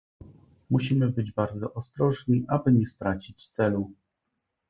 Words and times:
Musimy 0.69 1.07
być 1.09 1.31
bardzo 1.31 1.73
ostrożni, 1.73 2.45
aby 2.47 2.71
nie 2.73 2.87
stracić 2.87 3.49
celu 3.49 3.91